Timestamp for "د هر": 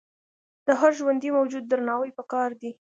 0.67-0.91